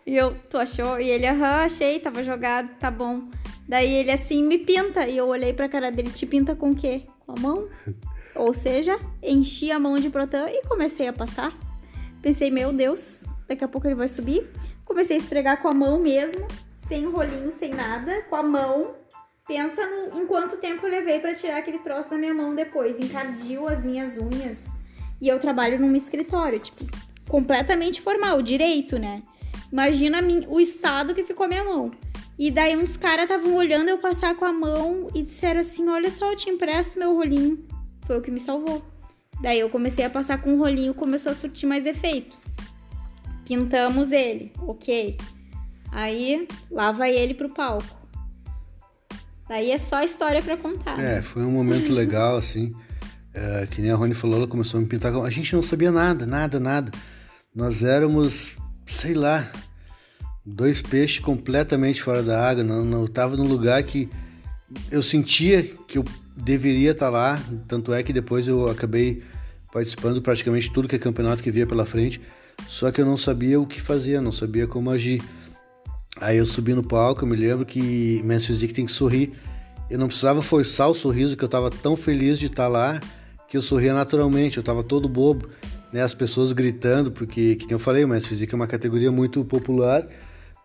E 0.07 0.15
eu, 0.15 0.35
tu 0.49 0.57
achou? 0.57 0.99
E 0.99 1.09
ele, 1.09 1.27
aham, 1.27 1.65
achei, 1.65 1.99
tava 1.99 2.23
jogado, 2.23 2.69
tá 2.79 2.89
bom. 2.89 3.29
Daí 3.67 3.93
ele 3.93 4.11
assim, 4.11 4.43
me 4.43 4.57
pinta. 4.57 5.07
E 5.07 5.17
eu 5.17 5.27
olhei 5.27 5.53
pra 5.53 5.69
cara 5.69 5.91
dele, 5.91 6.09
te 6.09 6.25
pinta 6.25 6.55
com 6.55 6.71
o 6.71 6.75
quê? 6.75 7.03
Com 7.25 7.33
a 7.33 7.39
mão? 7.39 7.67
Ou 8.35 8.53
seja, 8.53 8.99
enchi 9.21 9.71
a 9.71 9.79
mão 9.79 9.97
de 9.97 10.09
protan 10.09 10.49
e 10.49 10.61
comecei 10.67 11.07
a 11.07 11.13
passar. 11.13 11.53
Pensei, 12.21 12.49
meu 12.49 12.71
Deus, 12.71 13.23
daqui 13.47 13.63
a 13.63 13.67
pouco 13.67 13.87
ele 13.87 13.95
vai 13.95 14.07
subir. 14.07 14.49
Comecei 14.85 15.17
a 15.17 15.19
esfregar 15.19 15.61
com 15.61 15.67
a 15.67 15.73
mão 15.73 15.99
mesmo, 15.99 16.47
sem 16.87 17.05
rolinho, 17.05 17.51
sem 17.51 17.73
nada, 17.73 18.21
com 18.29 18.35
a 18.35 18.43
mão. 18.43 18.95
Pensa 19.47 19.85
no, 19.85 20.21
em 20.21 20.25
quanto 20.25 20.57
tempo 20.57 20.85
eu 20.85 20.91
levei 20.91 21.19
para 21.19 21.33
tirar 21.33 21.57
aquele 21.57 21.79
troço 21.79 22.09
da 22.09 22.17
minha 22.17 22.33
mão 22.33 22.55
depois. 22.55 22.97
Encardiu 22.97 23.67
as 23.67 23.83
minhas 23.83 24.17
unhas. 24.17 24.57
E 25.21 25.27
eu 25.27 25.39
trabalho 25.39 25.79
num 25.79 25.95
escritório, 25.95 26.59
tipo, 26.59 26.85
completamente 27.27 28.01
formal, 28.01 28.41
direito, 28.41 28.97
né? 28.97 29.21
Imagina 29.71 30.19
o 30.47 30.59
estado 30.59 31.13
que 31.13 31.23
ficou 31.23 31.45
a 31.45 31.49
minha 31.49 31.63
mão. 31.63 31.91
E 32.37 32.49
daí 32.49 32.75
uns 32.75 32.97
caras 32.97 33.23
estavam 33.23 33.55
olhando 33.55 33.89
eu 33.89 33.97
passar 33.97 34.35
com 34.35 34.45
a 34.45 34.53
mão 34.53 35.07
e 35.13 35.21
disseram 35.23 35.61
assim: 35.61 35.87
Olha 35.89 36.09
só, 36.09 36.31
eu 36.31 36.35
te 36.35 36.49
empresto 36.49 36.97
meu 36.97 37.13
rolinho. 37.15 37.72
Foi 38.05 38.17
o 38.17 38.21
que 38.21 38.31
me 38.31 38.39
salvou. 38.39 38.83
Daí 39.41 39.59
eu 39.59 39.69
comecei 39.69 40.05
a 40.05 40.09
passar 40.09 40.41
com 40.41 40.53
o 40.53 40.57
rolinho, 40.59 40.93
começou 40.93 41.31
a 41.31 41.35
surtir 41.35 41.67
mais 41.67 41.85
efeito. 41.85 42.37
Pintamos 43.45 44.11
ele, 44.11 44.51
ok. 44.59 45.17
Aí 45.91 46.47
lá 46.71 46.91
vai 46.91 47.15
ele 47.15 47.33
pro 47.33 47.53
palco. 47.53 48.03
Daí 49.47 49.71
é 49.71 49.77
só 49.77 50.01
história 50.01 50.41
para 50.41 50.57
contar. 50.57 50.99
É, 50.99 51.21
foi 51.21 51.43
um 51.43 51.51
momento 51.51 51.91
legal, 51.93 52.37
assim. 52.37 52.73
É, 53.33 53.67
que 53.69 53.81
nem 53.81 53.91
a 53.91 53.95
Rony 53.95 54.13
falou, 54.13 54.37
ela 54.37 54.47
começou 54.47 54.77
a 54.77 54.81
me 54.81 54.87
pintar. 54.87 55.13
A 55.13 55.29
gente 55.29 55.53
não 55.55 55.63
sabia 55.63 55.91
nada, 55.91 56.25
nada, 56.25 56.59
nada. 56.59 56.91
Nós 57.53 57.83
éramos, 57.83 58.55
sei 58.87 59.13
lá, 59.13 59.51
dois 60.45 60.81
peixes 60.81 61.19
completamente 61.19 62.01
fora 62.01 62.23
da 62.23 62.49
água. 62.49 62.63
Não, 62.63 62.85
não 62.85 63.07
tava 63.07 63.35
num 63.35 63.47
lugar 63.47 63.81
que 63.83 64.09
eu 64.91 65.03
sentia 65.03 65.63
que 65.87 65.97
eu 65.97 66.05
deveria 66.35 66.91
estar 66.91 67.07
tá 67.07 67.11
lá, 67.11 67.43
tanto 67.67 67.93
é 67.93 68.01
que 68.03 68.13
depois 68.13 68.47
eu 68.47 68.69
acabei 68.69 69.23
participando 69.71 70.21
praticamente 70.21 70.71
tudo 70.71 70.87
que 70.87 70.95
é 70.95 70.99
campeonato 70.99 71.41
que 71.41 71.51
via 71.51 71.65
pela 71.65 71.85
frente, 71.85 72.21
só 72.67 72.91
que 72.91 73.01
eu 73.01 73.05
não 73.05 73.17
sabia 73.17 73.59
o 73.59 73.65
que 73.65 73.81
fazer, 73.81 74.21
não 74.21 74.31
sabia 74.31 74.67
como 74.67 74.89
agir. 74.89 75.21
Aí 76.17 76.37
eu 76.37 76.45
subi 76.45 76.73
no 76.73 76.83
palco, 76.83 77.23
eu 77.23 77.27
me 77.27 77.35
lembro 77.35 77.65
que 77.65 78.21
Men's 78.23 78.45
Physique 78.45 78.73
tem 78.73 78.85
que 78.85 78.91
sorrir. 78.91 79.33
Eu 79.89 79.97
não 79.97 80.07
precisava 80.07 80.41
forçar 80.41 80.89
o 80.89 80.93
sorriso, 80.93 81.35
que 81.35 81.43
eu 81.43 81.47
estava 81.47 81.69
tão 81.69 81.97
feliz 81.97 82.37
de 82.39 82.45
estar 82.45 82.63
tá 82.63 82.69
lá, 82.69 82.99
que 83.49 83.57
eu 83.57 83.61
sorria 83.61 83.93
naturalmente, 83.93 84.57
eu 84.57 84.61
estava 84.61 84.83
todo 84.83 85.09
bobo, 85.09 85.49
né? 85.91 86.01
As 86.01 86.13
pessoas 86.13 86.53
gritando, 86.53 87.11
porque, 87.11 87.55
que 87.55 87.71
eu 87.73 87.79
falei, 87.79 88.03
o 88.03 88.07
Men's 88.07 88.27
Physique 88.27 88.53
é 88.53 88.55
uma 88.55 88.67
categoria 88.67 89.11
muito 89.11 89.43
popular, 89.43 90.07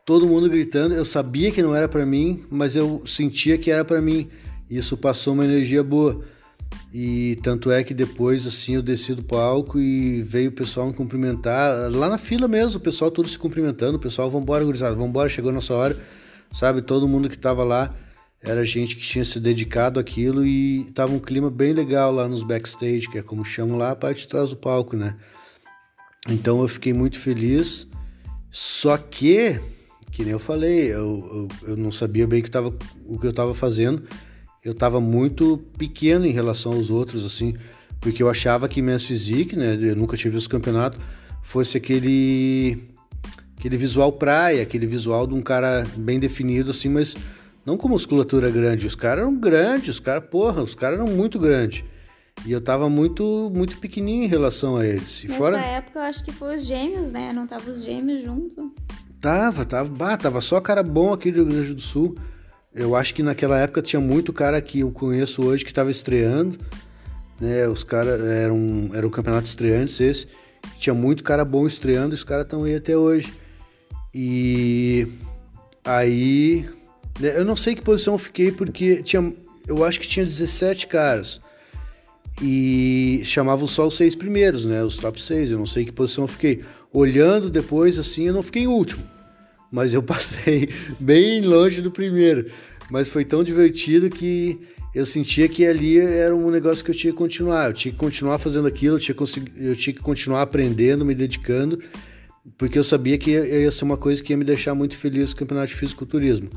todo 0.08 0.26
mundo 0.26 0.48
gritando, 0.48 0.94
eu 0.94 1.04
sabia 1.04 1.52
que 1.52 1.60
não 1.60 1.74
era 1.74 1.86
para 1.86 2.06
mim, 2.06 2.42
mas 2.48 2.74
eu 2.74 3.02
sentia 3.04 3.58
que 3.58 3.70
era 3.70 3.84
para 3.84 4.00
mim. 4.00 4.26
Isso 4.70 4.96
passou 4.96 5.34
uma 5.34 5.44
energia 5.44 5.84
boa. 5.84 6.24
E 6.94 7.38
tanto 7.42 7.70
é 7.70 7.84
que 7.84 7.92
depois 7.92 8.46
assim 8.46 8.76
eu 8.76 8.80
desci 8.80 9.14
do 9.14 9.22
palco 9.22 9.78
e 9.78 10.22
veio 10.22 10.48
o 10.48 10.54
pessoal 10.54 10.86
me 10.86 10.94
cumprimentar, 10.94 11.90
lá 11.92 12.08
na 12.08 12.16
fila 12.16 12.48
mesmo, 12.48 12.78
o 12.78 12.82
pessoal 12.82 13.10
todo 13.10 13.28
se 13.28 13.38
cumprimentando, 13.38 13.98
o 13.98 14.00
pessoal, 14.00 14.30
vambora, 14.30 14.64
gurizada, 14.64 14.96
vambora, 14.96 15.28
chegou 15.28 15.50
a 15.50 15.52
nossa 15.52 15.74
hora, 15.74 15.94
sabe? 16.54 16.80
Todo 16.80 17.06
mundo 17.06 17.28
que 17.28 17.36
tava 17.36 17.62
lá 17.62 17.94
era 18.40 18.64
gente 18.64 18.96
que 18.96 19.02
tinha 19.02 19.26
se 19.26 19.38
dedicado 19.38 20.00
àquilo 20.00 20.42
e 20.42 20.84
tava 20.94 21.12
um 21.12 21.18
clima 21.18 21.50
bem 21.50 21.74
legal 21.74 22.10
lá 22.10 22.26
nos 22.26 22.42
backstage, 22.42 23.10
que 23.10 23.18
é 23.18 23.22
como 23.22 23.44
chamam 23.44 23.76
lá 23.76 23.90
a 23.90 23.96
parte 23.96 24.22
de 24.22 24.28
trás 24.28 24.48
do 24.48 24.56
palco, 24.56 24.96
né? 24.96 25.16
Então 26.30 26.62
eu 26.62 26.68
fiquei 26.68 26.94
muito 26.94 27.20
feliz, 27.20 27.86
só 28.50 28.96
que 28.96 29.60
que 30.18 30.24
nem 30.24 30.32
eu 30.32 30.40
falei, 30.40 30.92
eu, 30.92 31.48
eu, 31.62 31.68
eu 31.68 31.76
não 31.76 31.92
sabia 31.92 32.26
bem 32.26 32.42
que 32.42 32.50
tava, 32.50 32.74
o 33.06 33.16
que 33.20 33.24
eu 33.24 33.30
estava 33.30 33.54
fazendo. 33.54 34.02
Eu 34.64 34.72
estava 34.72 35.00
muito 35.00 35.58
pequeno 35.78 36.26
em 36.26 36.32
relação 36.32 36.72
aos 36.72 36.90
outros, 36.90 37.24
assim, 37.24 37.54
porque 38.00 38.20
eu 38.20 38.28
achava 38.28 38.68
que 38.68 38.82
Men's 38.82 39.04
Physique, 39.04 39.54
né, 39.54 39.78
eu 39.80 39.94
nunca 39.94 40.16
tive 40.16 40.30
visto 40.30 40.50
campeonato, 40.50 40.98
fosse 41.40 41.76
aquele 41.76 42.82
aquele 43.56 43.76
visual 43.76 44.10
praia, 44.10 44.60
aquele 44.60 44.88
visual 44.88 45.24
de 45.24 45.34
um 45.34 45.40
cara 45.40 45.86
bem 45.96 46.18
definido, 46.18 46.72
assim, 46.72 46.88
mas 46.88 47.14
não 47.64 47.76
com 47.76 47.86
musculatura 47.86 48.50
grande. 48.50 48.88
Os 48.88 48.96
caras 48.96 49.20
eram 49.20 49.38
grandes, 49.38 49.90
os 49.90 50.00
caras, 50.00 50.28
porra, 50.28 50.64
os 50.64 50.74
caras 50.74 50.98
eram 50.98 51.06
muito 51.06 51.38
grandes. 51.38 51.84
E 52.44 52.50
eu 52.50 52.60
tava 52.60 52.90
muito, 52.90 53.52
muito 53.54 53.78
pequenininho 53.78 54.24
em 54.24 54.28
relação 54.28 54.76
a 54.76 54.84
eles. 54.84 55.22
E 55.22 55.28
Nessa 55.28 55.38
fora... 55.38 55.58
época 55.58 56.00
eu 56.00 56.02
acho 56.02 56.24
que 56.24 56.32
foi 56.32 56.56
os 56.56 56.66
gêmeos, 56.66 57.12
né? 57.12 57.32
Não 57.32 57.46
tava 57.46 57.70
os 57.70 57.84
gêmeos 57.84 58.24
junto. 58.24 58.72
Tava, 59.20 59.64
tava, 59.64 59.88
bah, 59.88 60.16
tava 60.16 60.40
só 60.40 60.60
cara 60.60 60.82
bom 60.82 61.12
aqui 61.12 61.32
do 61.32 61.42
Rio 61.42 61.52
Grande 61.52 61.74
do 61.74 61.80
Sul. 61.80 62.16
Eu 62.74 62.94
acho 62.94 63.12
que 63.12 63.22
naquela 63.22 63.58
época 63.58 63.82
tinha 63.82 64.00
muito 64.00 64.32
cara 64.32 64.60
que 64.60 64.80
eu 64.80 64.90
conheço 64.92 65.44
hoje 65.44 65.64
que 65.64 65.70
estava 65.70 65.90
estreando, 65.90 66.56
né? 67.40 67.66
Os 67.66 67.82
caras 67.82 68.20
eram 68.20 68.90
eram 68.94 69.10
campeonatos 69.10 69.50
estreantes 69.50 70.00
esse. 70.00 70.28
Tinha 70.78 70.94
muito 70.94 71.24
cara 71.24 71.44
bom 71.44 71.66
estreando, 71.66 72.14
os 72.14 72.22
caras 72.22 72.44
estão 72.44 72.62
aí 72.62 72.76
até 72.76 72.96
hoje. 72.96 73.32
E 74.14 75.08
aí, 75.84 76.68
né, 77.18 77.38
eu 77.38 77.44
não 77.44 77.56
sei 77.56 77.74
que 77.74 77.82
posição 77.82 78.14
eu 78.14 78.18
fiquei 78.18 78.52
porque 78.52 79.02
tinha, 79.02 79.32
eu 79.66 79.84
acho 79.84 79.98
que 79.98 80.06
tinha 80.06 80.24
17 80.24 80.86
caras. 80.86 81.40
E 82.40 83.20
chamavam 83.24 83.66
só 83.66 83.88
os 83.88 83.96
seis 83.96 84.14
primeiros, 84.14 84.64
né? 84.64 84.84
Os 84.84 84.96
top 84.96 85.20
6, 85.20 85.50
eu 85.50 85.58
não 85.58 85.66
sei 85.66 85.84
que 85.84 85.90
posição 85.90 86.24
eu 86.24 86.28
fiquei 86.28 86.64
olhando 86.92 87.50
depois 87.50 87.98
assim, 87.98 88.24
eu 88.24 88.34
não 88.34 88.42
fiquei 88.42 88.62
em 88.62 88.66
último, 88.66 89.02
mas 89.70 89.92
eu 89.94 90.02
passei 90.04 90.68
bem 91.00 91.40
longe 91.42 91.80
do 91.80 91.90
primeiro. 91.90 92.50
Mas 92.90 93.08
foi 93.08 93.24
tão 93.24 93.44
divertido 93.44 94.08
que 94.08 94.58
eu 94.94 95.04
sentia 95.04 95.48
que 95.48 95.66
ali 95.66 95.98
era 95.98 96.34
um 96.34 96.50
negócio 96.50 96.84
que 96.84 96.90
eu 96.90 96.94
tinha 96.94 97.12
que 97.12 97.18
continuar. 97.18 97.68
Eu 97.68 97.74
tinha 97.74 97.92
que 97.92 97.98
continuar 97.98 98.38
fazendo 98.38 98.66
aquilo, 98.66 98.96
eu 98.96 99.00
tinha, 99.00 99.16
eu 99.56 99.76
tinha 99.76 99.94
que 99.94 100.00
continuar 100.00 100.42
aprendendo, 100.42 101.04
me 101.04 101.14
dedicando, 101.14 101.78
porque 102.56 102.78
eu 102.78 102.84
sabia 102.84 103.18
que 103.18 103.30
ia 103.30 103.70
ser 103.70 103.84
uma 103.84 103.96
coisa 103.96 104.22
que 104.22 104.32
ia 104.32 104.36
me 104.36 104.44
deixar 104.44 104.74
muito 104.74 104.96
feliz 104.96 105.30
no 105.30 105.36
campeonato 105.36 105.68
de 105.68 105.76
fisiculturismo. 105.76 106.48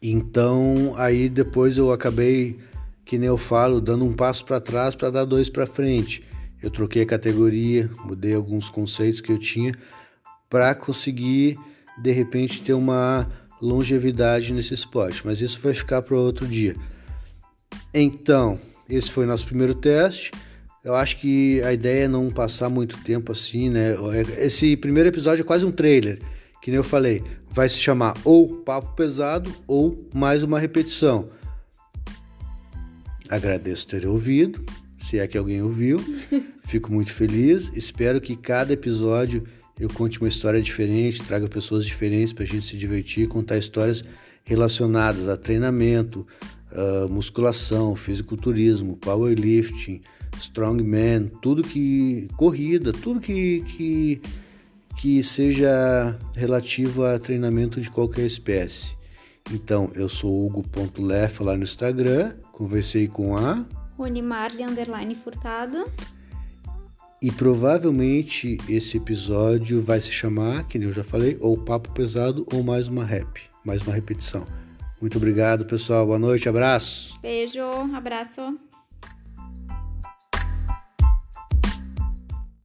Então, 0.00 0.94
aí 0.96 1.28
depois 1.28 1.76
eu 1.76 1.92
acabei, 1.92 2.56
que 3.04 3.18
nem 3.18 3.26
eu 3.26 3.36
falo, 3.36 3.80
dando 3.80 4.04
um 4.04 4.12
passo 4.12 4.44
para 4.44 4.60
trás 4.60 4.94
para 4.94 5.10
dar 5.10 5.24
dois 5.24 5.50
para 5.50 5.66
frente. 5.66 6.22
Eu 6.62 6.70
troquei 6.70 7.02
a 7.02 7.06
categoria, 7.06 7.90
mudei 8.04 8.34
alguns 8.34 8.68
conceitos 8.68 9.20
que 9.20 9.30
eu 9.30 9.38
tinha 9.38 9.72
para 10.50 10.74
conseguir 10.74 11.58
de 12.00 12.10
repente 12.10 12.62
ter 12.62 12.72
uma 12.72 13.28
longevidade 13.60 14.52
nesse 14.52 14.74
esporte, 14.74 15.22
mas 15.24 15.40
isso 15.40 15.60
vai 15.60 15.74
ficar 15.74 16.02
para 16.02 16.16
outro 16.16 16.46
dia. 16.46 16.76
Então, 17.92 18.58
esse 18.88 19.10
foi 19.10 19.26
nosso 19.26 19.44
primeiro 19.44 19.74
teste. 19.74 20.30
Eu 20.84 20.94
acho 20.94 21.16
que 21.18 21.60
a 21.62 21.72
ideia 21.72 22.04
é 22.04 22.08
não 22.08 22.30
passar 22.30 22.68
muito 22.68 23.02
tempo 23.02 23.32
assim, 23.32 23.68
né? 23.68 23.94
Esse 24.38 24.76
primeiro 24.76 25.08
episódio 25.08 25.42
é 25.42 25.44
quase 25.44 25.64
um 25.64 25.72
trailer, 25.72 26.18
que 26.62 26.70
nem 26.70 26.78
eu 26.78 26.84
falei, 26.84 27.22
vai 27.50 27.68
se 27.68 27.76
chamar 27.76 28.14
ou 28.24 28.62
papo 28.62 28.94
pesado 28.94 29.52
ou 29.66 30.08
mais 30.14 30.42
uma 30.42 30.58
repetição. 30.58 31.28
Agradeço 33.28 33.86
ter 33.86 34.06
ouvido 34.06 34.64
se 34.98 35.18
é 35.18 35.26
que 35.26 35.38
alguém 35.38 35.62
ouviu. 35.62 35.98
Fico 36.66 36.92
muito 36.92 37.12
feliz. 37.12 37.70
Espero 37.74 38.20
que 38.20 38.36
cada 38.36 38.72
episódio 38.72 39.44
eu 39.78 39.88
conte 39.88 40.20
uma 40.20 40.28
história 40.28 40.60
diferente, 40.60 41.22
traga 41.22 41.48
pessoas 41.48 41.84
diferentes 41.84 42.32
para 42.32 42.44
a 42.44 42.46
gente 42.46 42.66
se 42.66 42.76
divertir, 42.76 43.28
contar 43.28 43.58
histórias 43.58 44.04
relacionadas 44.44 45.28
a 45.28 45.36
treinamento, 45.36 46.26
uh, 46.72 47.08
musculação, 47.08 47.94
fisiculturismo, 47.94 48.96
powerlifting, 48.96 50.00
strongman, 50.38 51.30
tudo 51.40 51.62
que 51.62 52.28
corrida, 52.36 52.92
tudo 52.92 53.20
que, 53.20 53.62
que 53.62 54.20
que 54.98 55.22
seja 55.22 56.18
relativo 56.34 57.04
a 57.04 57.18
treinamento 57.20 57.80
de 57.80 57.88
qualquer 57.88 58.26
espécie. 58.26 58.96
Então, 59.52 59.90
eu 59.94 60.08
sou 60.08 60.44
Hugo.lefa 60.44 61.44
lá 61.44 61.56
no 61.56 61.62
Instagram. 61.62 62.32
Conversei 62.52 63.06
com 63.06 63.36
a. 63.36 63.64
Rony 63.98 64.22
Marley 64.22 64.64
Underline 64.64 65.14
Furtado. 65.16 65.84
E 67.20 67.32
provavelmente 67.32 68.56
esse 68.68 68.96
episódio 68.96 69.82
vai 69.82 70.00
se 70.00 70.12
chamar, 70.12 70.68
que 70.68 70.78
nem 70.78 70.86
eu 70.86 70.94
já 70.94 71.02
falei, 71.02 71.36
ou 71.40 71.58
Papo 71.58 71.92
Pesado 71.92 72.46
ou 72.52 72.62
mais 72.62 72.86
uma 72.86 73.04
rap, 73.04 73.42
mais 73.64 73.82
uma 73.82 73.92
repetição. 73.92 74.46
Muito 75.00 75.16
obrigado, 75.16 75.64
pessoal. 75.64 76.06
Boa 76.06 76.18
noite, 76.18 76.48
abraço. 76.48 77.18
Beijo, 77.20 77.60
abraço. 77.94 78.56